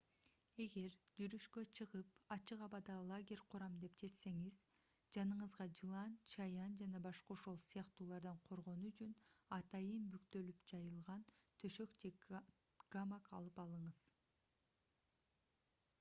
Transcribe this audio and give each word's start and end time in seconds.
эгер 0.63 0.93
жүрүшкө 1.17 1.63
чыгып 1.79 2.13
ачык 2.35 2.61
абада 2.67 2.93
лагерь 3.09 3.43
курам 3.53 3.73
деп 3.83 3.97
чечсеңиз 4.01 4.55
жаныңызга 5.17 5.67
жылан 5.81 6.15
чаян 6.35 6.73
жана 6.81 7.01
башка 7.07 7.37
ошол 7.37 7.61
сыяктуулардан 7.65 8.39
коргонуу 8.49 8.93
үчүн 8.93 9.11
атайын 9.59 10.09
бүктөлүп 10.15 10.63
жыйылган 10.73 11.25
төшөк 11.65 11.99
же 12.05 12.15
гамак 12.97 13.29
алып 13.41 13.61
алыңыз 13.67 14.01